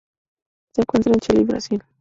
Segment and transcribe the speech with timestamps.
[0.73, 1.83] Se encuentra en Chile y Brasil.